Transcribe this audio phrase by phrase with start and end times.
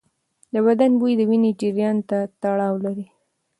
[0.53, 3.07] د بدن بوی د وینې جریان ته تړاو لري.